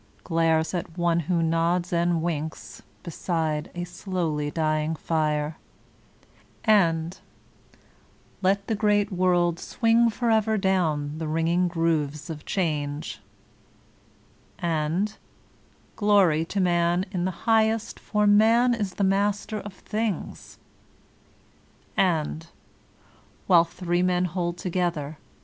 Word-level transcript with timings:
Glares 0.23 0.73
at 0.73 0.91
^e 0.93 1.21
who 1.25 1.43
nods 1.43 1.93
and 1.93 2.23
winks 2.23 2.81
beside 3.03 3.69
a 3.75 3.83
slowly 3.83 4.49
dying 4.49 4.95
fire.' 4.95 5.57
and 6.65 7.19
*'LeX 8.41 8.61
the 8.65 8.73
great 8.73 9.11
World 9.11 9.59
swing 9.59 10.09
forever 10.09 10.57
down 10.57 11.19
the 11.19 11.27
ringing 11.27 11.67
grooves 11.67 12.31
of 12.31 12.45
Qbange/' 12.45 13.17
and 14.57 15.17
148 15.95 15.95
VOLTAIRINE 15.95 15.95
DE 15.95 15.95
ClEYRE 15.95 15.95
''Glory 15.95 16.45
to 16.47 16.59
Uaa 16.59 17.13
in 17.13 17.25
the 17.25 17.37
hi^est 17.45 17.99
for 17.99 18.25
Man 18.25 18.73
is 18.73 18.95
the 18.95 19.03
Matter 19.03 19.59
of 19.59 19.85
nunga" 19.85 20.57
and 21.95 22.47
"While 23.45 23.65
three 23.65 24.01
men 24.01 24.25
hold 24.25 24.57
togedier. 24.57 25.17